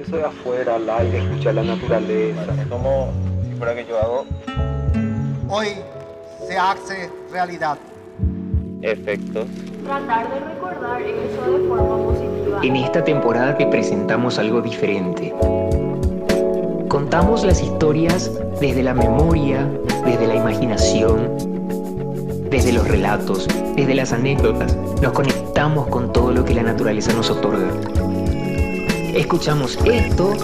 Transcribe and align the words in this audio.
Eso 0.00 0.16
de 0.16 0.24
afuera, 0.24 0.76
al 0.76 0.88
aire, 0.88 1.18
escuchar 1.18 1.54
la 1.54 1.62
naturaleza. 1.62 2.54
Es 2.60 2.66
como 2.68 3.10
si 3.48 3.54
fuera 3.56 3.74
que 3.74 3.84
yo 3.84 3.98
hago 3.98 4.24
Hoy 5.48 5.68
se 6.46 6.56
hace 6.56 7.10
realidad. 7.30 7.76
efectos. 8.82 9.46
Tratar 9.84 10.32
de 10.32 10.40
recordar 10.40 11.02
eso 11.02 11.58
de 11.58 11.68
forma 11.68 11.96
positiva. 12.04 12.60
En 12.62 12.76
esta 12.76 13.04
temporada 13.04 13.56
te 13.58 13.66
presentamos 13.66 14.38
algo 14.38 14.60
diferente. 14.62 15.34
Contamos 16.88 17.44
las 17.44 17.62
historias 17.62 18.30
desde 18.60 18.82
la 18.82 18.94
memoria, 18.94 19.66
desde 20.04 20.26
la 20.26 20.34
imaginación, 20.36 21.28
desde 22.50 22.72
los 22.72 22.88
relatos, 22.88 23.46
desde 23.76 23.94
las 23.94 24.12
anécdotas. 24.12 24.76
Nos 25.02 25.12
conectamos 25.12 25.88
con 25.88 26.12
todo 26.12 26.32
lo 26.32 26.44
que 26.44 26.54
la 26.54 26.62
naturaleza 26.62 27.12
nos 27.12 27.30
otorga. 27.30 27.68
Escuchamos 29.14 29.76
esto, 29.84 30.34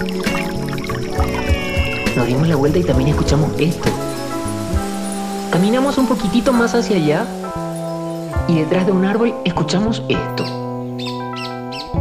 nos 2.15 2.27
dimos 2.27 2.47
la 2.47 2.55
vuelta 2.57 2.79
y 2.79 2.83
también 2.83 3.09
escuchamos 3.11 3.51
esto. 3.59 3.89
Caminamos 5.51 5.97
un 5.97 6.07
poquitito 6.07 6.51
más 6.51 6.75
hacia 6.75 6.97
allá 6.97 7.25
y 8.47 8.59
detrás 8.59 8.85
de 8.85 8.91
un 8.91 9.05
árbol 9.05 9.33
escuchamos 9.45 10.03
esto. 10.09 10.43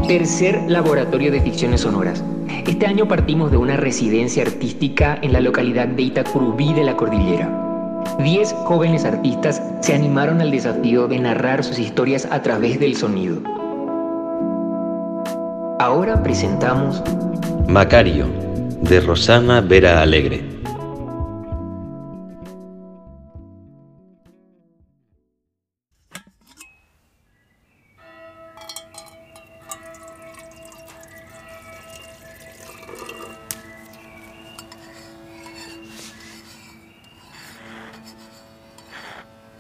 Tercer 0.08 0.64
laboratorio 0.68 1.30
de 1.30 1.40
ficciones 1.40 1.82
sonoras. 1.82 2.24
Este 2.66 2.86
año 2.86 3.06
partimos 3.06 3.52
de 3.52 3.58
una 3.58 3.76
residencia 3.76 4.42
artística 4.42 5.18
en 5.22 5.32
la 5.32 5.40
localidad 5.40 5.86
de 5.86 6.02
Itacurubí 6.02 6.74
de 6.74 6.82
la 6.82 6.96
Cordillera. 6.96 8.04
Diez 8.18 8.52
jóvenes 8.64 9.04
artistas 9.04 9.62
se 9.80 9.94
animaron 9.94 10.40
al 10.40 10.50
desafío 10.50 11.06
de 11.06 11.20
narrar 11.20 11.62
sus 11.62 11.78
historias 11.78 12.26
a 12.30 12.42
través 12.42 12.80
del 12.80 12.96
sonido. 12.96 13.55
Ahora 15.78 16.22
presentamos 16.22 17.02
Macario, 17.68 18.26
de 18.80 18.98
Rosana 19.00 19.60
Vera 19.60 20.00
Alegre. 20.00 20.55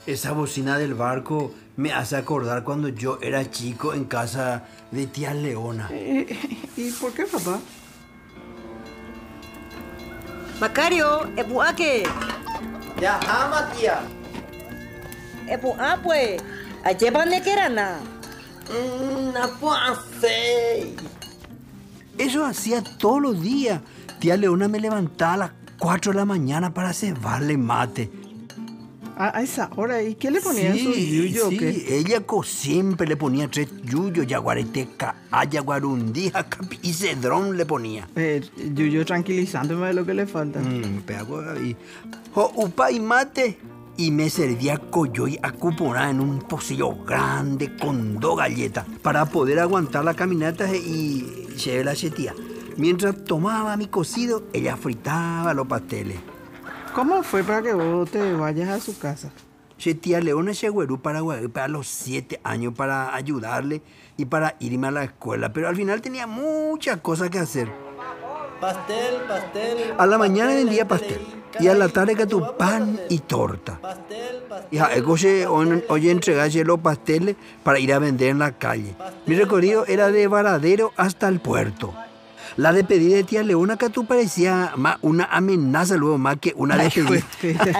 Esa 0.06 0.32
bocina 0.32 0.78
del 0.78 0.94
barco 0.94 1.52
me 1.76 1.92
hace 1.92 2.16
acordar 2.16 2.62
cuando 2.62 2.88
yo 2.88 3.18
era 3.20 3.50
chico 3.50 3.92
en 3.92 4.04
casa 4.04 4.64
de 4.92 5.06
tía 5.06 5.34
Leona. 5.34 5.88
¿Y 5.92 6.90
por 7.00 7.12
qué, 7.12 7.24
papá? 7.24 7.58
Macario, 10.60 11.28
epuake, 11.36 12.04
Ya, 13.00 13.18
ama, 13.28 13.68
tía. 13.72 14.00
epuá 15.48 16.00
pues, 16.02 16.40
ayébane 16.84 17.42
que 17.42 17.52
era 17.52 17.68
nada. 17.68 17.98
Eso 22.16 22.44
hacía 22.46 22.82
todos 22.82 23.20
los 23.20 23.42
días. 23.42 23.80
Tía 24.18 24.36
Leona 24.36 24.68
me 24.68 24.80
levantaba 24.80 25.32
a 25.34 25.36
las 25.36 25.50
4 25.78 26.12
de 26.12 26.18
la 26.18 26.24
mañana 26.24 26.72
para 26.72 26.92
cebarle 26.94 27.58
mate. 27.58 28.10
A, 29.18 29.42
esa 29.42 29.70
hora, 29.76 30.02
¿y 30.02 30.14
qué 30.14 30.30
le 30.30 30.42
ponían 30.42 30.76
su 30.78 30.92
yuyo 30.92 31.46
o 31.46 31.50
sí, 31.50 31.56
qué? 31.56 31.98
ella 31.98 32.22
siempre 32.44 33.06
le 33.06 33.16
ponía 33.16 33.48
tres 33.50 33.68
yuyos, 33.82 34.26
yaguareteca, 34.26 35.22
ayaguarundí, 35.30 36.30
jacapi 36.30 36.78
y 36.82 36.92
cedrón 36.92 37.56
le 37.56 37.64
ponía. 37.64 38.06
Eh, 38.14 38.42
yuyo 38.74 39.06
tranquilizándome 39.06 39.86
de 39.86 39.94
lo 39.94 40.04
que 40.04 40.12
le 40.12 40.26
falta. 40.26 40.60
Mm, 40.60 41.00
pego 41.06 41.40
ahí. 41.40 41.74
Jo, 42.34 42.52
upa 42.56 42.92
y 42.92 43.00
mate. 43.00 43.58
Y 43.96 44.10
me 44.10 44.28
servía 44.28 44.76
coyoy 44.76 45.38
acuponada 45.42 46.10
en 46.10 46.20
un 46.20 46.40
pocillo 46.40 46.94
grande 47.06 47.74
con 47.74 48.20
dos 48.20 48.36
galletas 48.36 48.84
para 49.00 49.24
poder 49.24 49.60
aguantar 49.60 50.04
la 50.04 50.12
caminata 50.12 50.76
y 50.76 51.46
lleve 51.56 51.84
la 51.84 51.94
chetía. 51.94 52.34
Mientras 52.76 53.24
tomaba 53.24 53.74
mi 53.78 53.86
cocido, 53.86 54.42
ella 54.52 54.76
fritaba 54.76 55.54
los 55.54 55.66
pasteles. 55.66 56.18
¿Cómo 56.96 57.22
fue 57.22 57.44
para 57.44 57.60
que 57.60 57.74
vos 57.74 58.10
te 58.10 58.32
vayas 58.32 58.70
a 58.70 58.80
su 58.80 58.98
casa? 58.98 59.30
Chetía 59.76 60.18
Leona 60.18 60.52
Cheguerú 60.52 60.98
para, 61.02 61.20
para 61.52 61.68
los 61.68 61.86
siete 61.88 62.40
años 62.42 62.72
para 62.74 63.14
ayudarle 63.14 63.82
y 64.16 64.24
para 64.24 64.56
irme 64.60 64.86
a 64.86 64.90
la 64.90 65.04
escuela, 65.04 65.52
pero 65.52 65.68
al 65.68 65.76
final 65.76 66.00
tenía 66.00 66.26
muchas 66.26 67.00
cosas 67.02 67.28
que 67.28 67.38
hacer. 67.38 67.70
Pastel, 68.62 69.16
pastel. 69.28 69.92
A 69.98 70.06
la 70.06 70.16
mañana 70.16 70.54
vendía 70.54 70.88
pastel 70.88 71.20
y 71.60 71.68
a 71.68 71.74
la 71.74 71.90
tarde 71.90 72.14
que 72.14 72.24
tu 72.24 72.56
pan 72.56 72.98
y 73.10 73.18
torta. 73.18 73.78
Pastel, 73.78 74.44
pastel. 74.48 74.70
Ya, 74.70 74.88
oye, 75.06 75.46
oye, 75.90 76.10
entregarse 76.10 76.64
los 76.64 76.80
pasteles 76.80 77.36
para 77.62 77.78
ir 77.78 77.92
a 77.92 77.98
vender 77.98 78.28
en 78.28 78.38
la 78.38 78.52
calle. 78.52 78.94
Mi 79.26 79.34
recorrido 79.34 79.84
era 79.84 80.10
de 80.10 80.28
Varadero 80.28 80.94
hasta 80.96 81.28
el 81.28 81.40
puerto. 81.40 81.92
La 82.56 82.72
despedida 82.72 83.16
de 83.16 83.24
tía 83.24 83.42
Leona 83.42 83.76
que 83.76 83.90
tú 83.90 84.06
parecía 84.06 84.72
más 84.76 84.96
una 85.02 85.24
amenaza 85.24 85.96
luego 85.96 86.16
más 86.16 86.38
que 86.40 86.54
una 86.56 86.76
despedida. 86.76 87.22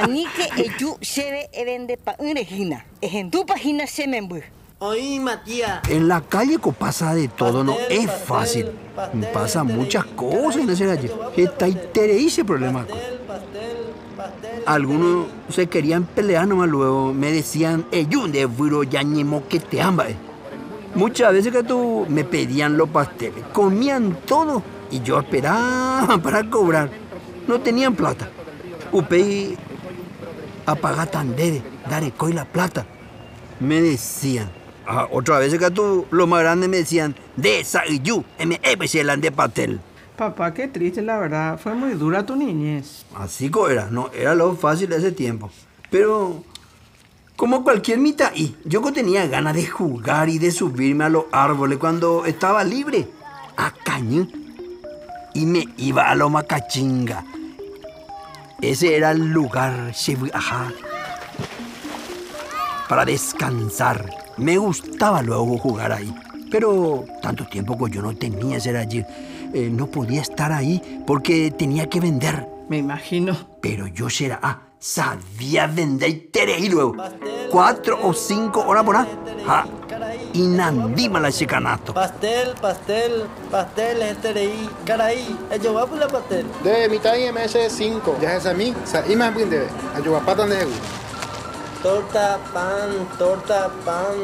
Ani 0.03 0.27
que 0.27 0.63
eyu 0.63 0.99
sebe 1.01 1.49
evende 1.53 1.97
pa 1.97 2.15
regina. 2.35 2.85
En 3.01 3.31
tu 3.31 3.47
página 3.47 3.87
se 3.87 4.07
me. 4.07 4.21
Oí, 4.79 5.19
Matías. 5.19 5.81
En 5.89 6.07
la 6.07 6.21
calle 6.21 6.59
co 6.59 6.73
pasa 6.73 7.15
de 7.15 7.29
todo, 7.29 7.65
no 7.65 7.77
es 7.89 8.07
pastel, 8.07 8.27
fácil. 8.27 8.67
pastel, 8.95 9.21
Pasa 9.33 9.61
pastel, 9.61 9.79
muchas 9.79 10.05
cosas 10.05 10.57
en 10.63 10.69
ese 10.71 10.85
calle. 10.85 11.11
Está 11.37 11.67
ese 11.67 12.45
problema. 12.45 12.85
co. 12.85 12.93
Pastel, 12.93 13.19
pastel, 13.27 13.77
pastel. 14.15 14.63
Algunos 14.67 15.29
se 15.49 15.69
querían 15.69 16.05
pelear 16.05 16.47
nomás 16.47 16.69
luego. 16.69 17.15
Me 17.15 17.33
decían, 17.33 17.87
ellos 17.91 18.31
de 18.31 18.45
viro 18.45 18.83
ya 18.83 19.03
ni 19.03 19.25
moquete 19.25 19.81
amba, 19.81 20.11
eh". 20.11 20.17
Muchas 20.97 21.33
veces 21.33 21.53
que 21.53 21.63
tú 21.63 22.07
me 22.09 22.25
pedían 22.25 22.79
los 22.79 22.89
pasteles, 22.89 23.45
comían 23.53 24.17
todo 24.25 24.63
y 24.91 25.01
yo 25.03 25.21
esperaba 25.21 26.19
para 26.23 26.49
cobrar. 26.49 26.91
No 27.47 27.61
tenían 27.61 27.95
plata. 27.95 28.29
Upei 28.93 29.57
apaga 30.65 31.05
tandere, 31.05 31.63
dare 31.89 32.13
coi 32.13 32.33
la 32.33 32.47
plata. 32.47 32.87
Me 33.61 33.83
decían. 33.83 34.51
Ah, 34.87 35.07
otra 35.11 35.39
vez 35.39 35.55
que 35.59 35.71
tú, 35.71 36.07
los 36.11 36.27
más 36.27 36.41
grandes 36.41 36.69
me 36.71 36.79
decían, 36.79 37.15
de 37.37 37.61
esa 37.61 37.87
y 37.87 38.01
yo, 38.01 38.25
me 38.39 38.59
de 38.59 39.33
pastel. 39.33 39.81
Papá, 40.17 40.55
qué 40.55 40.67
triste, 40.69 41.03
la 41.03 41.19
verdad. 41.19 41.59
Fue 41.59 41.75
muy 41.75 41.93
dura 41.93 42.25
tu 42.25 42.37
niñez. 42.37 43.05
Así 43.15 43.51
era, 43.69 43.91
no 43.91 44.11
era 44.15 44.35
lo 44.35 44.55
fácil 44.55 44.89
de 44.89 44.97
ese 44.97 45.13
tiempo. 45.13 45.51
Pero, 45.91 46.43
como 47.37 47.63
cualquier 47.63 47.99
mitad, 47.99 48.33
y 48.35 48.57
yo 48.65 48.81
tenía 48.93 49.27
ganas 49.27 49.55
de 49.55 49.67
jugar 49.67 50.29
y 50.29 50.39
de 50.39 50.51
subirme 50.51 51.05
a 51.05 51.09
los 51.09 51.27
árboles 51.33 51.79
cuando 51.79 52.25
estaba 52.25 52.65
libre, 52.65 53.09
a 53.57 53.71
cañón, 53.71 54.31
y 55.35 55.45
me 55.47 55.65
iba 55.77 56.11
a 56.11 56.15
lo 56.15 56.31
macachinga. 56.31 57.25
Ese 58.63 58.97
era 58.97 59.11
el 59.11 59.29
lugar, 59.29 59.93
ajá, 60.33 60.73
para 62.89 63.05
descansar. 63.05 64.11
Me 64.37 64.57
gustaba 64.57 65.23
luego 65.23 65.59
jugar 65.59 65.93
ahí. 65.93 66.15
Pero 66.51 67.05
tanto 67.23 67.47
tiempo 67.47 67.77
que 67.77 67.93
yo 67.93 68.03
no 68.03 68.17
tenía 68.17 68.61
ser 68.61 68.77
allí, 68.77 69.05
eh, 69.53 69.69
no 69.71 69.87
podía 69.87 70.23
estar 70.23 70.53
ahí 70.53 71.03
porque 71.07 71.51
tenía 71.51 71.89
que 71.89 72.01
vender. 72.01 72.47
Me 72.69 72.79
imagino. 72.79 73.37
Pero 73.61 73.89
yo 73.89 74.09
será, 74.09 74.39
ah, 74.43 74.61
sabía 74.79 75.67
vender 75.67 76.29
tereí 76.33 76.69
luego. 76.69 76.97
Cuatro 77.51 77.99
o 78.03 78.13
cinco 78.13 78.61
horas 78.67 78.85
por 78.85 78.97
ahí. 78.97 79.07
Ah, 79.47 79.65
y 80.33 80.43
nandima 80.43 81.19
la 81.19 81.33
chicanato. 81.33 81.95
Pastel, 81.95 82.55
pastel, 82.61 83.25
pastel, 83.51 84.03
este. 84.03 84.53
Caray, 84.85 85.37
ellos 85.51 85.75
va 85.75 85.87
por 85.87 85.99
la 85.99 86.09
pastel. 86.09 86.47
De 86.63 86.89
mitad 86.89 87.15
y 87.17 87.23
MS5. 87.23 88.21
Ya 88.21 88.37
es 88.37 88.47
a 88.47 88.53
mí. 88.53 88.75
Sa 88.85 89.07
ima 89.07 89.31
brinde. 89.31 89.67
Ayuda 89.97 90.21
patan 90.21 90.51
de 90.51 90.67
Torta, 91.83 92.39
pan, 92.53 93.09
torta, 93.19 93.71
pan. 93.85 94.17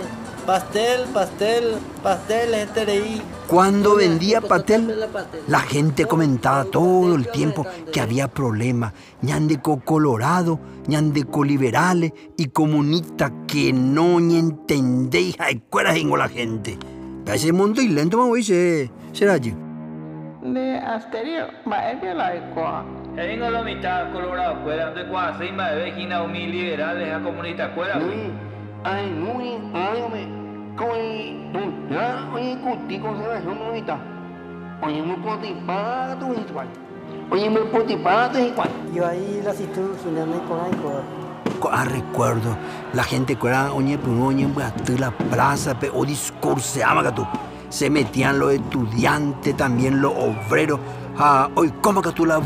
Pastel, 0.44 1.04
pastel, 1.14 1.78
pastel, 2.02 2.54
este 2.54 2.84
de 2.84 2.92
ahí. 2.92 3.22
Cuando 3.52 3.96
vendía 3.96 4.40
pastel, 4.40 5.06
la 5.46 5.60
gente 5.60 6.06
comentaba 6.06 6.64
todo 6.64 7.14
el 7.14 7.28
tiempo 7.28 7.66
que 7.92 8.00
había 8.00 8.26
problemas. 8.26 8.94
Ñandeco 9.20 9.80
colorado, 9.80 10.58
ñandeco 10.86 11.44
liberales 11.44 12.14
y 12.38 12.46
comunistas 12.46 13.30
que 13.46 13.74
no 13.74 14.20
ni 14.20 14.38
entendéis 14.38 15.38
a 15.38 15.50
escuelas 15.50 15.98
en 15.98 16.08
la 16.16 16.30
gente. 16.30 16.78
Ese 17.26 17.52
mundo 17.52 17.82
y 17.82 17.88
lento 17.88 18.16
me 18.16 18.24
voy 18.24 18.42
se 18.42 18.90
será 19.12 19.34
allí. 19.34 19.54
De 20.42 20.78
Asterio, 20.78 21.48
va 21.70 21.90
a 21.90 22.14
la 22.14 22.34
ecoa. 22.34 22.86
Vengo 23.14 23.50
la 23.50 23.62
mitad 23.62 24.14
colorado 24.14 24.62
fuera 24.62 24.94
de 24.94 25.06
cuasi 25.08 25.52
más 25.52 25.72
de 25.72 25.76
vecina 25.76 26.22
humil 26.22 26.52
liberales 26.52 27.12
a 27.12 27.22
comunista 27.22 27.68
fuera. 27.74 28.00
Ay, 28.82 29.10
muy, 29.10 29.58
ay, 29.74 30.04
me. 30.10 30.42
Ya, 31.92 32.26
oye, 32.32 32.56
cuti, 32.56 32.98
conservación, 32.98 33.58
bonita. 33.58 33.98
Oye, 34.80 35.02
muy 35.02 35.16
potipato 35.16 36.32
igual. 36.32 36.68
Oye, 37.30 37.50
muy 37.50 37.62
potipato 37.64 38.38
igual. 38.38 38.70
Yo 38.94 39.06
ahí 39.06 39.42
la 39.44 39.50
asistu 39.50 39.94
giname 40.02 40.38
con 40.48 40.58
algo. 40.58 41.02
Ah, 41.70 41.84
recuerdo. 41.84 42.56
La 42.94 43.04
gente 43.04 43.36
que 43.36 43.46
era 43.46 43.74
oye, 43.74 43.98
pues 43.98 44.18
oye, 44.18 44.48
pues 44.48 45.00
la 45.00 45.10
plaza, 45.10 45.78
pe, 45.78 45.90
o 45.92 46.06
discurseaba 46.06 47.02
que 47.02 47.12
tú. 47.12 47.26
Se 47.68 47.90
metían 47.90 48.38
los 48.38 48.54
estudiantes, 48.54 49.54
también 49.54 50.00
los 50.00 50.14
obreros. 50.16 50.80
Ah, 51.18 51.50
hoy, 51.54 51.74
¿cómo 51.82 52.00
que 52.00 52.12
tú 52.12 52.24
la 52.24 52.40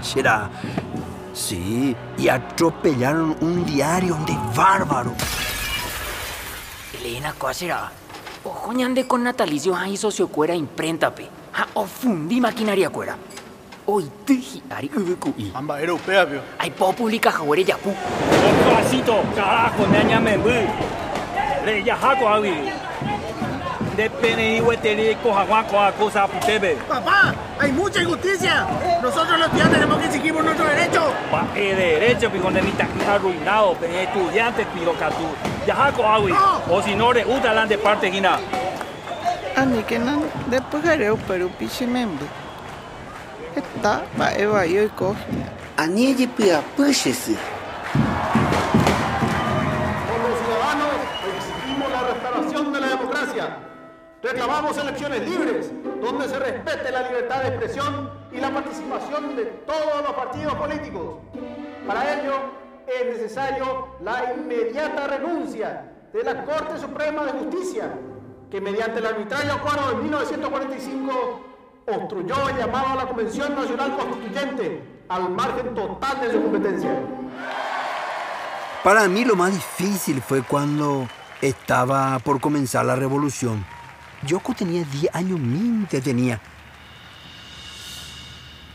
será? 0.00 0.50
Sí, 1.32 1.94
y 2.18 2.28
atropellaron 2.28 3.36
un 3.42 3.64
diario 3.64 4.16
de 4.26 4.36
bárbaro. 4.56 5.12
Elena, 7.00 7.32
¿cuál 7.38 7.54
será? 7.54 7.92
Ojo, 8.44 8.72
ñande 8.72 9.06
con 9.06 9.22
natalicio 9.24 9.74
ahí 9.74 9.96
sociocuera 9.96 10.54
imprenta, 10.54 11.14
pe. 11.14 11.28
Ha, 11.54 11.66
ofundi 11.74 12.40
maquinaria 12.40 12.88
cuera. 12.90 13.16
Hoy 13.86 14.08
te 14.24 14.38
ari 14.70 14.90
ubukui. 14.94 15.50
Amba 15.54 15.80
europea, 15.80 16.24
vio. 16.24 16.40
Ay, 16.58 16.70
po 16.70 16.92
publica 16.92 17.32
jawere 17.32 17.64
yapu. 17.64 17.92
Pasito, 18.74 19.22
carajo, 19.34 19.86
ñaña 19.86 20.20
membu. 20.20 20.50
Le 21.64 21.82
ya 21.82 21.96
jaco 21.96 22.28
awi. 22.28 22.52
De 23.96 24.10
pene 24.10 24.56
y 24.56 24.60
huetere 24.60 25.16
cojaguaco 25.22 25.80
a 25.80 25.92
cosa 25.92 26.26
putebe. 26.28 26.76
Papá, 26.88 27.34
hay 27.60 27.72
mucha 27.72 28.02
injusticia. 28.02 28.66
Nosotros 29.02 29.38
los 29.38 29.46
estudiantes 29.46 29.80
tenemos 29.80 29.98
que 29.98 30.06
exigir 30.06 30.34
por 30.34 30.44
nuestro 30.44 30.66
derecho. 30.66 31.12
Pa 31.30 31.46
e 31.54 31.74
derecho, 31.74 32.30
pico 32.30 32.50
de 32.50 32.62
mita 32.62 32.86
arruinado, 33.08 33.74
pe 33.74 34.04
estudiantes, 34.04 34.66
pico 34.68 34.94
catu. 34.98 35.24
Ya 35.66 35.74
jaco 35.74 36.04
awi. 36.04 36.32
O 36.70 36.82
si 36.82 36.94
no, 36.94 37.12
re 37.12 37.24
utalan 37.24 37.68
de 37.68 37.78
parte 37.78 38.10
gina. 38.10 38.38
Ani 39.56 39.82
que 39.82 39.98
no, 39.98 40.22
después 40.46 40.84
haré 40.84 41.12
pero 41.26 41.48
piche 41.48 41.86
membre. 41.86 42.26
Está, 43.56 44.02
va 44.20 44.32
Eva 44.32 44.66
y 44.66 44.78
hoy 44.78 44.88
coge. 44.88 45.20
Ani 45.76 46.14
ye 46.14 46.28
pia 46.28 46.60
pushesi. 46.76 47.36
Como 50.06 50.28
ciudadanos 50.38 50.94
exigimos 51.36 51.90
la 51.90 52.02
restauración 52.02 52.72
de 52.72 52.80
la 52.80 52.86
democracia. 52.88 53.56
Reclamamos 54.22 54.76
elecciones 54.76 55.28
libres, 55.28 55.70
donde 56.00 56.28
se 56.28 56.38
respete 56.40 56.90
la 56.90 57.08
libertad 57.08 57.42
de 57.42 57.48
expresión 57.50 58.10
y 58.32 58.38
la 58.40 58.50
participación 58.50 59.36
de 59.36 59.44
todos 59.44 60.02
los 60.02 60.12
partidos 60.12 60.54
políticos. 60.54 61.18
Para 61.86 62.20
ello 62.20 62.34
es 62.88 63.06
necesario 63.06 63.96
la 64.02 64.34
inmediata 64.34 65.06
renuncia 65.06 65.92
de 66.12 66.24
la 66.24 66.44
Corte 66.44 66.80
Suprema 66.80 67.26
de 67.26 67.32
Justicia, 67.32 67.92
que 68.50 68.60
mediante 68.60 68.98
el 68.98 69.06
arbitrario 69.06 69.52
acuerdo 69.52 69.90
de 69.90 70.02
1945 70.02 71.40
obstruyó 71.86 72.48
el 72.48 72.56
llamado 72.56 72.88
a 72.88 72.96
la 72.96 73.06
Convención 73.06 73.54
Nacional 73.54 73.96
Constituyente 73.96 74.82
al 75.08 75.30
margen 75.30 75.74
total 75.76 76.20
de 76.20 76.32
su 76.32 76.42
competencia. 76.42 76.90
Para 78.82 79.06
mí 79.06 79.24
lo 79.24 79.36
más 79.36 79.52
difícil 79.52 80.20
fue 80.20 80.42
cuando 80.42 81.06
estaba 81.40 82.18
por 82.18 82.40
comenzar 82.40 82.84
la 82.84 82.96
revolución. 82.96 83.77
Yo 84.26 84.40
que 84.40 84.54
tenía 84.54 84.84
10 84.84 85.14
años 85.14 85.38
minte 85.38 86.00
tenía. 86.00 86.40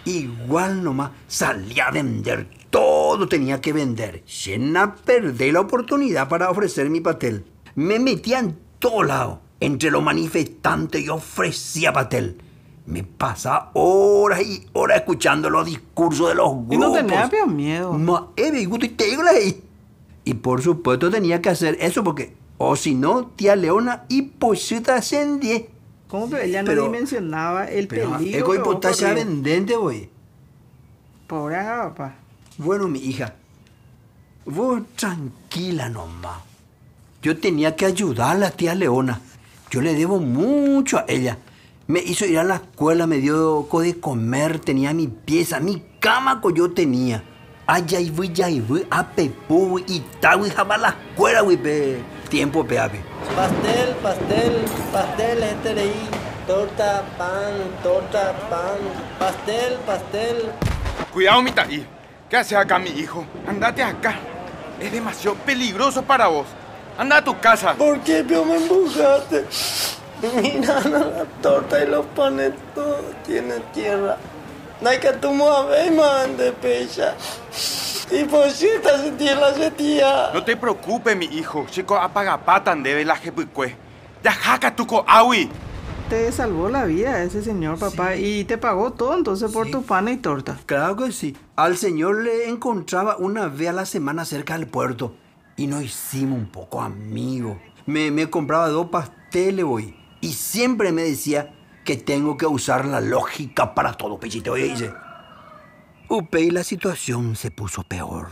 Igual 0.06 0.84
nomás 0.84 1.12
salía 1.28 1.88
a 1.88 1.92
vender. 1.92 2.48
Todo 2.70 3.28
tenía 3.28 3.62
que 3.62 3.74
vender. 3.74 4.24
Llena 4.26 4.96
perdí 4.96 5.52
la 5.52 5.62
oportunidad 5.62 6.28
para 6.28 6.50
ofrecer 6.50 6.90
mi 6.90 7.02
pastel. 7.02 7.46
Me 7.76 8.00
metía 8.00 8.40
en 8.40 8.58
todo 8.80 9.04
lado. 9.04 9.42
Entre 9.60 9.92
los 9.92 10.04
manifestantes 10.04 11.06
yo 11.06 11.16
ofrecía 11.16 11.94
pastel. 11.94 12.38
Me 12.86 13.04
pasaba 13.04 13.72
horas 13.76 14.42
y 14.42 14.68
horas 14.74 14.98
escuchando 14.98 15.50
los 15.50 15.66
discursos 15.66 16.30
de 16.30 16.36
los 16.36 16.52
grupos. 16.52 16.76
Y 16.76 16.78
no 16.78 16.92
tenía 16.92 17.30
miedo. 17.46 17.94
Ma, 17.94 18.28
eh, 18.36 18.52
y 18.54 18.90
te 18.90 19.06
digo 19.06 19.24
ahí. 19.24 19.64
Y 20.26 20.34
por 20.34 20.62
supuesto 20.62 21.10
tenía 21.10 21.42
que 21.42 21.50
hacer 21.50 21.78
eso 21.80 22.04
porque, 22.04 22.36
o 22.66 22.76
si 22.76 22.96
no, 22.96 23.26
tía 23.28 23.56
Leona 23.56 24.06
y 24.10 24.22
posita 24.24 24.96
ascendí. 24.96 25.66
¿Cómo? 26.08 26.30
Pero 26.30 26.44
ella 26.44 26.62
no 26.62 26.68
Pero- 26.68 26.84
dimensionaba 26.84 27.66
el 27.66 27.88
Pero 27.88 28.12
peligro. 28.18 28.38
ego 28.40 28.54
y 28.54 28.58
que 28.58 28.64
vos 28.64 28.74
potasia 28.76 29.10
corrías. 29.10 29.26
vendente, 29.28 29.76
güey. 29.76 30.10
Pobre 31.28 31.58
papá. 31.58 32.16
Bueno, 32.58 32.88
mi 32.88 33.00
hija, 33.00 33.34
vos 34.46 34.82
tranquila 34.96 35.90
nomás. 35.90 36.38
Yo 37.22 37.38
tenía 37.38 37.76
que 37.76 37.86
ayudar 37.86 38.36
a 38.36 38.40
la 38.40 38.52
tía 38.52 38.76
Leona. 38.76 39.22
Yo 39.72 39.82
le 39.82 39.96
debo 39.96 40.20
mucho 40.20 41.00
a 41.00 41.06
ella. 41.08 41.38
Me 41.88 42.00
hizo 42.00 42.26
ir 42.26 42.38
a 42.38 42.44
la 42.44 42.56
escuela, 42.56 43.08
me 43.08 43.18
dio 43.18 43.68
de 43.82 44.00
comer, 44.00 44.60
tenía 44.60 44.94
mi 44.94 45.08
pieza, 45.08 45.60
mi 45.60 45.84
cama 46.00 46.42
que 46.42 46.54
yo 46.54 46.72
tenía. 46.72 47.24
Ay, 47.66 47.86
ay, 47.96 48.10
voy, 48.10 48.32
ay, 48.44 48.60
voy, 48.62 48.86
a 48.92 49.08
y 49.88 50.00
ta, 50.20 50.36
güey, 50.36 50.52
jaba 50.52 50.78
la 50.78 50.90
escuela, 50.90 51.42
güey. 51.42 51.58
Tiempo, 52.34 52.66
pe, 52.66 52.80
ape. 52.80 53.00
Pastel, 53.36 53.94
pastel, 54.02 54.66
pastel, 54.92 55.44
este 55.44 55.76
de 55.76 55.82
ahí. 55.82 56.10
Torta, 56.48 57.04
pan, 57.16 57.54
torta, 57.84 58.34
pan. 58.50 58.80
Pastel, 59.20 59.76
pastel. 59.86 60.52
Cuidado, 61.14 61.44
Mitaí. 61.44 61.86
¿Qué 62.28 62.38
haces 62.38 62.58
acá, 62.58 62.80
mi 62.80 62.90
hijo? 62.90 63.24
Andate 63.48 63.84
acá. 63.84 64.16
Es 64.80 64.92
demasiado 64.92 65.38
peligroso 65.46 66.02
para 66.02 66.26
vos. 66.26 66.48
Anda 66.98 67.18
a 67.18 67.24
tu 67.24 67.40
casa. 67.40 67.76
¿Por 67.76 68.00
qué 68.00 68.26
pero 68.28 68.46
me 68.46 68.56
empujaste? 68.56 69.46
Mira, 70.42 70.80
la 70.90 71.26
torta 71.40 71.84
y 71.84 71.88
los 71.88 72.04
panes 72.16 72.54
todo 72.74 73.00
tienen 73.28 73.62
tierra. 73.76 74.18
No 74.82 74.90
hay 74.90 75.00
que 75.00 75.14
tomar 75.14 75.54
a 75.54 75.66
ver, 75.66 75.92
man, 75.92 76.38
de 76.38 76.52
pecha. 76.52 77.16
Y 78.12 78.26
por 78.26 78.50
cierto, 78.52 78.90
se 78.98 79.12
tierra, 79.12 79.54
se 79.54 79.72
tía. 79.72 80.30
No 80.34 80.44
te 80.44 80.58
preocupes, 80.58 81.16
mi 81.16 81.26
hijo. 81.26 81.66
Chico, 81.70 81.96
apaga 81.96 82.38
patan 82.38 82.84
debe 82.84 83.06
la 83.06 83.16
jepicue. 83.16 83.76
Ya 84.24 84.32
jaca 84.32 84.76
tuco 84.76 85.04
awi. 85.08 85.50
Te 86.10 86.32
salvó 86.32 86.70
la 86.70 86.86
vida 86.86 87.24
ese 87.24 87.42
señor, 87.42 87.80
papá, 87.80 88.16
y 88.16 88.44
te 88.44 88.58
pagó 88.58 88.92
todo 88.92 89.16
entonces 89.16 89.52
por 89.52 89.72
tu 89.72 89.84
pan 89.84 90.10
y 90.10 90.18
torta. 90.18 90.60
Claro 90.66 90.96
que 90.98 91.12
sí. 91.12 91.36
Al 91.56 91.78
señor 91.78 92.22
le 92.24 92.50
encontraba 92.50 93.16
una 93.18 93.48
vez 93.48 93.70
a 93.70 93.74
la 93.74 93.86
semana 93.86 94.26
cerca 94.26 94.58
del 94.58 94.68
puerto. 94.68 95.16
Y 95.56 95.68
nos 95.68 95.82
hicimos 95.84 96.38
un 96.38 96.48
poco 96.48 96.82
amigos. 96.82 97.58
Me, 97.86 98.12
me 98.12 98.30
compraba 98.30 98.70
dos 98.70 98.90
pasteles, 98.90 99.66
güey. 99.66 99.96
Y 100.20 100.34
siempre 100.34 100.92
me 100.92 101.04
decía 101.04 101.54
que 101.84 101.98
tengo 101.98 102.38
que 102.38 102.46
usar 102.46 102.86
la 102.86 103.02
lógica 103.02 103.74
para 103.76 103.94
todo, 103.94 104.20
pechito. 104.20 104.54
Oye, 104.54 104.70
dice. 104.70 104.94
Upe, 106.10 106.42
y 106.42 106.52
la 106.52 106.64
situación 106.64 107.36
se 107.36 107.52
puso 107.52 107.84
peor. 107.84 108.28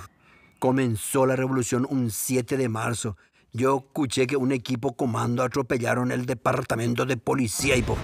Comenzó 0.60 1.26
la 1.26 1.36
revolución 1.36 1.88
un 1.90 2.12
7 2.12 2.58
de 2.58 2.70
marzo. 2.70 3.18
Yo 3.54 3.78
escuché 3.78 4.28
que 4.28 4.38
un 4.38 4.52
equipo 4.52 4.96
comando 4.96 5.44
atropellaron 5.44 6.12
el 6.12 6.26
departamento 6.26 7.06
de 7.06 7.18
policía 7.18 7.76
y 7.76 7.82
po- 7.82 7.98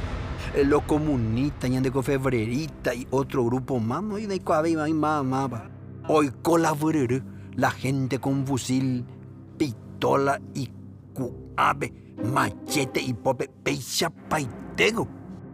eh, 0.56 0.63
los 0.66 0.84
comunistas, 0.84 1.70
de 1.70 1.92
febrerita 2.04 2.94
y 2.94 3.08
otro 3.12 3.46
grupo 3.46 3.80
más, 3.80 4.04
y 4.20 4.25
de 4.25 4.36
y 4.36 4.94
pa. 4.94 5.70
Hoy 6.08 6.32
colaboré 6.42 7.22
la 7.56 7.72
gente 7.72 8.20
con 8.20 8.46
fusil, 8.46 9.06
pistola 9.58 10.39
y 10.54 10.70
cuave, 11.13 11.94
machete 12.24 13.01
y 13.01 13.13
pope, 13.13 13.50
peixa 13.63 14.10
paitego. 14.10 15.08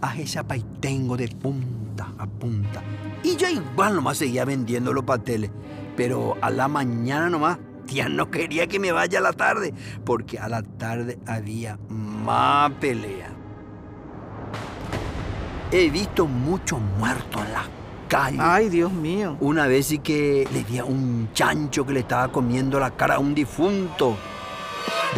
A 0.04 0.18
esa 0.18 0.44
paitengo 0.44 1.16
de 1.16 1.30
punta 1.30 2.14
a 2.18 2.28
punta. 2.28 2.82
Y 3.24 3.38
yo 3.38 3.48
igual 3.50 3.96
nomás 3.96 4.18
seguía 4.18 4.44
vendiendo 4.44 4.92
los 4.92 5.06
pasteles. 5.06 5.50
Pero 5.96 6.36
a 6.42 6.50
la 6.50 6.68
mañana 6.68 7.30
nomás, 7.30 7.58
tía 7.86 8.10
no 8.10 8.30
quería 8.30 8.68
que 8.68 8.80
me 8.80 8.92
vaya 8.92 9.20
a 9.20 9.22
la 9.22 9.32
tarde, 9.32 9.74
porque 10.04 10.40
a 10.40 10.50
la 10.50 10.62
tarde 10.62 11.20
había 11.26 11.80
más 11.88 12.72
pelea. 12.82 13.30
He 15.72 15.90
visto 15.90 16.28
muchos 16.28 16.82
muertos 17.00 17.42
en 17.46 17.54
la 17.54 17.66
calle. 18.10 18.38
Ay, 18.42 18.68
Dios 18.68 18.92
mío. 18.92 19.38
Una 19.40 19.68
vez 19.68 19.88
sí 19.88 20.00
que 20.00 20.46
le 20.52 20.66
di 20.66 20.80
a 20.80 20.86
un 20.86 21.30
chancho 21.34 21.86
que 21.86 21.94
le 21.94 22.02
estaba 22.02 22.30
comiendo 22.30 22.78
la 22.78 22.92
cara 22.92 23.16
a 23.16 23.20
un 23.20 23.34
difunto. 23.34 24.18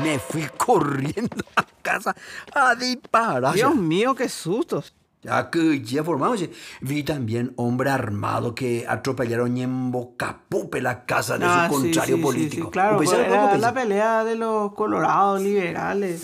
Me 0.04 0.20
fui 0.20 0.48
corriendo 0.58 1.44
casa 1.86 2.16
a 2.54 2.76
disparar. 2.76 3.54
Dios 3.54 3.76
mío, 3.76 4.16
qué 4.16 4.28
sustos. 4.28 4.94
Ya 5.22 5.50
que 5.50 5.82
ya 5.82 6.04
formamos, 6.04 6.40
vi 6.82 7.02
también 7.02 7.52
hombre 7.56 7.90
armado 7.90 8.54
que 8.54 8.86
atropellaron 8.88 9.58
en 9.58 9.92
Bocapupe 9.92 10.82
la 10.84 11.06
casa 11.06 11.40
de 11.40 11.46
Ah, 11.48 11.66
su 11.68 11.74
contrario 11.82 12.16
sí, 12.18 12.22
sí, 12.22 12.24
político. 12.24 12.66
sí, 12.68 12.72
claro, 12.72 13.00
¿Usted 13.00 13.10
pues 13.18 13.28
era 13.28 13.58
la 13.58 13.74
pelea 13.74 14.24
de 14.24 14.36
los 14.36 14.74
colorados 14.76 15.42
liberales. 15.42 16.22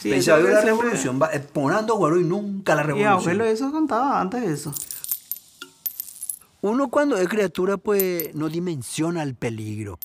Sí, 0.00 0.10
pensaba 0.10 0.42
que 0.42 0.48
la 0.50 0.60
revolución 0.60 1.18
va 1.22 1.28
exponando 1.32 1.96
güero 1.96 2.20
y 2.20 2.24
nunca 2.24 2.74
la 2.74 2.82
Y 2.82 2.86
revolución. 2.88 3.12
abuelo 3.14 3.44
eso 3.46 3.72
contaba 3.72 4.20
antes 4.20 4.42
de 4.42 4.52
eso. 4.52 4.74
Uno 6.60 6.88
cuando 6.88 7.16
es 7.16 7.28
criatura 7.28 7.76
pues 7.78 8.34
no 8.34 8.48
dimensiona 8.50 9.22
el 9.22 9.34
peligro. 9.34 9.98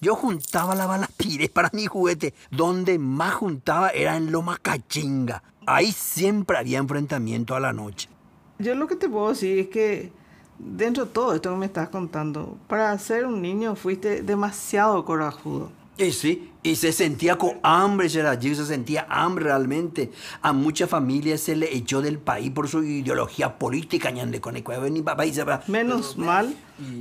Yo 0.00 0.14
juntaba 0.14 0.74
la 0.74 0.86
bala 0.86 1.08
pires 1.16 1.50
para 1.50 1.70
mi 1.72 1.86
juguete. 1.86 2.34
Donde 2.50 2.98
más 2.98 3.34
juntaba 3.34 3.90
era 3.90 4.16
en 4.16 4.32
Loma 4.32 4.58
Cachinga. 4.60 5.42
Ahí 5.66 5.92
siempre 5.92 6.58
había 6.58 6.78
enfrentamiento 6.78 7.54
a 7.54 7.60
la 7.60 7.72
noche. 7.72 8.08
yo 8.58 8.74
lo 8.74 8.86
que 8.86 8.96
te 8.96 9.08
puedo 9.08 9.30
decir 9.30 9.58
es 9.58 9.68
que 9.68 10.12
dentro 10.58 11.06
de 11.06 11.10
todo 11.10 11.34
esto 11.34 11.50
que 11.50 11.56
me 11.56 11.66
estás 11.66 11.88
contando, 11.88 12.56
para 12.68 12.96
ser 12.98 13.26
un 13.26 13.42
niño 13.42 13.74
fuiste 13.76 14.22
demasiado 14.22 15.04
corajudo. 15.04 15.70
Y 15.96 16.10
sí, 16.10 16.50
y 16.64 16.74
se 16.76 16.92
sentía 16.92 17.36
con 17.36 17.52
hambre, 17.62 18.08
Geraldine, 18.08 18.56
se 18.56 18.66
sentía 18.66 19.06
hambre 19.08 19.44
realmente. 19.44 20.10
A 20.42 20.52
muchas 20.52 20.90
familias 20.90 21.40
se 21.40 21.54
le 21.54 21.72
echó 21.76 22.02
del 22.02 22.18
país 22.18 22.50
por 22.50 22.68
su 22.68 22.82
ideología 22.82 23.58
política, 23.58 24.10
con. 24.10 25.68
Menos 25.68 26.16
mal 26.16 26.54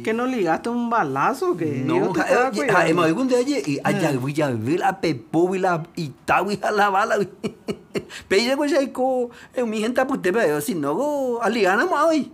que 0.03 0.13
no 0.13 0.27
ligaste 0.27 0.69
un 0.69 0.89
balazo 0.89 1.57
que 1.57 1.65
No, 1.65 2.13
estaba 2.15 2.87
eh, 2.87 2.95
algún 2.95 3.27
día 3.27 3.41
y 3.41 3.79
allá 3.83 4.11
voy 4.19 4.39
a 4.41 4.49
ver 4.49 4.83
a 4.83 5.01
Pepo 5.01 5.55
y 5.55 5.59
y 5.95 6.13
a 6.61 6.71
la 6.71 6.89
bala. 6.89 7.17
Pero 8.27 8.57
pues 8.57 8.71
ya 8.71 8.93
co 8.93 9.31
mi 9.65 9.79
gente 9.79 10.05
pues 10.05 10.21
te 10.21 10.31
veo 10.31 10.61
si 10.61 10.75
no 10.75 10.93
go 10.93 11.41
aligana 11.41 11.85
hoy. 11.85 12.31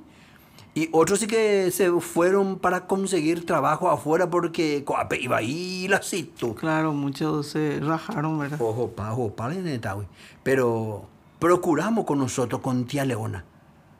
Y 0.75 0.87
otros 0.91 1.19
sí 1.19 1.27
que 1.27 1.71
se 1.71 1.91
fueron 1.99 2.59
para 2.59 2.85
conseguir 2.87 3.45
trabajo 3.45 3.89
afuera 3.89 4.29
porque 4.29 4.83
coape 4.85 5.19
iba 5.19 5.37
ahí 5.37 5.87
la 5.89 6.01
cito. 6.01 6.55
Claro, 6.55 6.93
muchos 6.93 7.47
se 7.47 7.79
rajaron, 7.81 8.37
¿verdad? 8.39 8.61
Ojo, 8.61 8.91
pa, 8.91 9.11
ojo, 9.11 9.35
pa, 9.35 9.49
neta, 9.49 9.93
güey. 9.93 10.07
Pero 10.43 11.07
procuramos 11.39 12.05
con 12.05 12.19
nosotros, 12.19 12.61
con 12.61 12.85
tía 12.85 13.03
Leona. 13.03 13.43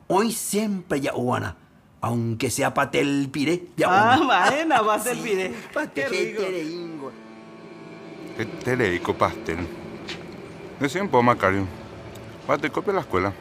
Hoy 0.08 0.32
siempre 0.32 1.02
ya 1.02 1.16
Uana. 1.16 1.58
Aunque 2.02 2.50
sea 2.50 2.74
patel 2.74 3.28
pire, 3.30 3.68
ya 3.76 3.88
Ah, 3.90 4.18
Uana. 4.20 4.28
vaina, 4.28 4.82
va 4.82 4.94
a 4.96 5.00
ser 5.04 5.18
pire. 5.18 5.54
Qué 5.94 6.08
rico. 6.08 7.12
Te, 8.38 8.46
te 8.46 8.78
leí 8.78 9.00
con 9.00 9.16
pastel. 9.16 9.58
Decía 10.80 11.02
un 11.02 11.10
poco, 11.10 11.24
Macario. 11.24 11.66
Va, 12.50 12.58
te 12.58 12.70
copia 12.70 12.94
la 12.94 13.02
escuela. 13.02 13.34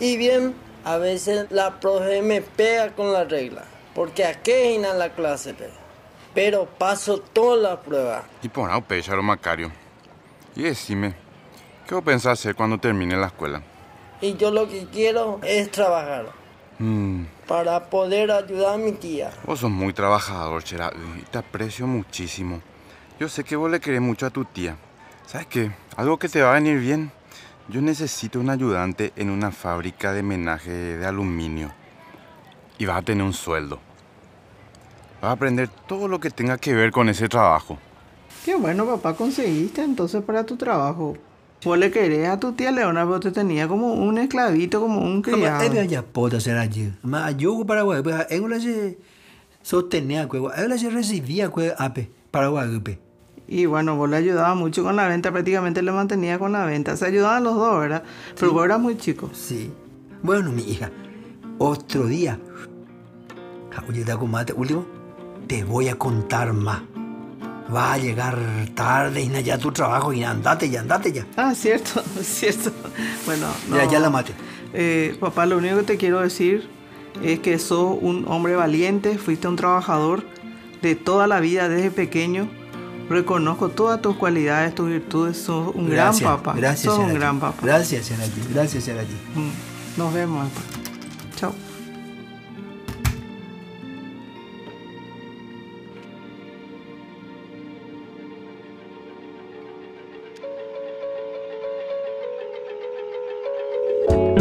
Y 0.00 0.16
bien, 0.16 0.54
a 0.84 0.96
veces 0.98 1.46
la 1.50 1.78
profe 1.80 2.22
me 2.22 2.40
pega 2.42 2.90
con 2.94 3.12
la 3.12 3.24
regla, 3.24 3.64
porque 3.94 4.24
aquí 4.24 4.52
en 4.52 4.82
la 4.82 5.10
clase, 5.10 5.54
pe. 5.54 5.68
pero 6.34 6.66
paso 6.66 7.18
toda 7.18 7.56
la 7.56 7.80
prueba. 7.80 8.22
Y 8.42 8.48
por 8.48 8.70
ahí, 8.70 8.80
pecharo, 8.82 9.22
Macario. 9.22 9.70
Y 10.56 10.62
decime, 10.62 11.14
¿qué 11.86 11.94
vos 11.94 12.04
pensás 12.04 12.38
hacer 12.38 12.54
cuando 12.54 12.78
termine 12.78 13.16
la 13.16 13.26
escuela? 13.28 13.62
Y 14.20 14.36
yo 14.36 14.50
lo 14.50 14.68
que 14.68 14.86
quiero 14.86 15.40
es 15.42 15.70
trabajar 15.70 16.26
Mm, 16.82 17.24
para 17.46 17.90
poder 17.90 18.30
ayudar 18.30 18.74
a 18.74 18.78
mi 18.78 18.92
tía. 18.92 19.30
vos 19.44 19.60
sos 19.60 19.70
muy 19.70 19.92
trabajador, 19.92 20.64
Chera, 20.64 20.90
y 21.18 21.22
te 21.24 21.36
aprecio 21.36 21.86
muchísimo. 21.86 22.62
Yo 23.18 23.28
sé 23.28 23.44
que 23.44 23.54
vos 23.54 23.70
le 23.70 23.80
querés 23.80 24.00
mucho 24.00 24.24
a 24.24 24.30
tu 24.30 24.46
tía. 24.46 24.76
¿Sabes 25.26 25.46
qué? 25.48 25.70
Algo 25.96 26.18
que 26.18 26.30
te 26.30 26.40
va 26.40 26.52
a 26.52 26.54
venir 26.54 26.78
bien. 26.78 27.12
Yo 27.70 27.80
necesito 27.80 28.40
un 28.40 28.50
ayudante 28.50 29.12
en 29.14 29.30
una 29.30 29.52
fábrica 29.52 30.12
de 30.12 30.24
menaje 30.24 30.72
de 30.72 31.06
aluminio. 31.06 31.70
Y 32.78 32.86
vas 32.86 32.98
a 32.98 33.02
tener 33.02 33.22
un 33.22 33.32
sueldo. 33.32 33.78
Vas 35.22 35.28
a 35.28 35.32
aprender 35.32 35.68
todo 35.86 36.08
lo 36.08 36.18
que 36.18 36.30
tenga 36.30 36.58
que 36.58 36.74
ver 36.74 36.90
con 36.90 37.08
ese 37.08 37.28
trabajo. 37.28 37.78
Qué 38.44 38.56
bueno, 38.56 38.86
papá, 38.86 39.14
conseguiste 39.14 39.84
entonces 39.84 40.20
para 40.24 40.44
tu 40.44 40.56
trabajo. 40.56 41.16
Vos 41.62 41.78
le 41.78 41.92
querés 41.92 42.28
a 42.28 42.40
tu 42.40 42.52
tía 42.54 42.72
Leona, 42.72 43.04
pero 43.04 43.20
te 43.20 43.30
tenía 43.30 43.68
como 43.68 43.92
un 43.92 44.18
esclavito, 44.18 44.80
como 44.80 45.02
un 45.02 45.22
criado. 45.22 45.62
ebe 45.62 45.86
ya 45.86 46.02
pota 46.02 46.40
ser 46.40 46.56
allí. 46.58 46.92
Ma 47.02 47.26
ayugo 47.26 47.66
Paraguay, 47.66 48.02
pues 48.02 48.26
en 48.30 48.42
una 48.42 48.58
se 48.58 48.98
sostenía 49.62 50.26
cuego, 50.26 50.52
en 50.52 50.64
una 50.64 50.76
se 50.78 50.90
recibía 50.90 51.50
cuego 51.50 51.74
ape 51.78 52.10
Paraguay. 52.32 52.80
Y 53.50 53.66
bueno, 53.66 53.96
vos 53.96 54.08
le 54.08 54.16
ayudabas 54.16 54.56
mucho 54.56 54.84
con 54.84 54.94
la 54.94 55.08
venta, 55.08 55.32
prácticamente 55.32 55.82
le 55.82 55.90
mantenía 55.90 56.38
con 56.38 56.52
la 56.52 56.64
venta. 56.64 56.96
Se 56.96 57.04
ayudaban 57.04 57.42
los 57.42 57.56
dos, 57.56 57.80
¿verdad? 57.80 58.04
Pero 58.38 58.52
vos 58.52 58.64
eras 58.64 58.78
muy 58.80 58.96
chico. 58.96 59.28
Sí. 59.34 59.72
Bueno, 60.22 60.52
mi 60.52 60.62
hija, 60.62 60.90
otro 61.58 62.06
día, 62.06 62.38
último, 64.56 64.86
te 65.48 65.64
voy 65.64 65.88
a 65.88 65.96
contar 65.98 66.52
más. 66.52 66.82
Va 67.74 67.94
a 67.94 67.98
llegar 67.98 68.36
tarde 68.74 69.22
y 69.22 69.42
ya 69.42 69.58
tu 69.58 69.72
trabajo 69.72 70.12
y 70.12 70.22
andate 70.22 70.70
ya, 70.70 70.80
andate 70.80 71.10
ya. 71.12 71.26
Ah, 71.36 71.52
cierto, 71.54 72.02
cierto. 72.22 72.70
Bueno, 73.26 73.46
Ya, 73.70 73.84
no. 73.84 73.90
ya 73.90 73.98
la 73.98 74.10
mate. 74.10 74.32
Eh, 74.72 75.16
papá, 75.18 75.46
lo 75.46 75.58
único 75.58 75.76
que 75.78 75.82
te 75.82 75.96
quiero 75.96 76.20
decir 76.20 76.68
es 77.22 77.40
que 77.40 77.58
sos 77.58 77.96
un 78.00 78.26
hombre 78.28 78.54
valiente, 78.54 79.18
fuiste 79.18 79.48
un 79.48 79.56
trabajador 79.56 80.22
de 80.82 80.94
toda 80.94 81.26
la 81.26 81.40
vida 81.40 81.68
desde 81.68 81.90
pequeño. 81.90 82.48
Reconozco 83.10 83.70
todas 83.70 84.00
tus 84.00 84.14
cualidades, 84.14 84.72
tus 84.72 84.88
virtudes, 84.88 85.36
sos 85.36 85.74
un 85.74 85.90
Gracias, 85.90 86.20
gran 86.20 86.36
papá. 86.38 86.54
Gracias, 86.56 86.94
sos 86.94 86.98
un 87.04 87.12
gran 87.12 87.40
papá. 87.40 87.58
Gracias, 87.60 88.06
Serati. 88.06 88.40
Gracias. 88.54 88.86
Mm, 89.34 89.98
Nos 89.98 90.14
vemos, 90.14 90.46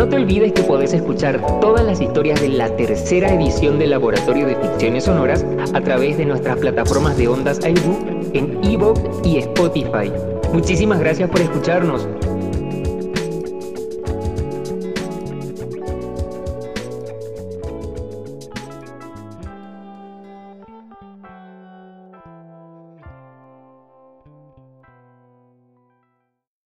te 0.10 0.16
olvides 0.16 0.54
que 0.54 0.64
podés 0.64 0.94
escuchar 0.94 1.40
todas 1.62 1.86
las 1.86 2.02
historias 2.02 2.42
de 2.42 2.50
la 2.50 2.76
tercera 2.76 3.32
edición 3.34 3.78
del 3.78 3.92
Laboratorio 3.92 4.48
de 4.48 4.56
Ficciones 4.56 5.04
Sonoras 5.04 5.46
a 5.74 5.82
través 5.82 6.18
de 6.18 6.26
nuestras 6.26 6.58
plataformas 6.58 7.16
de 7.18 7.28
ondas 7.28 7.60
iBook 7.60 8.34
en 8.34 8.60
Evox 8.64 9.02
y 9.24 9.38
Spotify. 9.38 10.12
Muchísimas 10.52 11.00
gracias 11.00 11.30
por 11.30 11.42
escucharnos. 11.42 12.08